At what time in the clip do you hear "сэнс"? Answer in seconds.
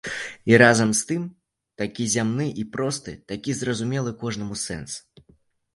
4.67-4.91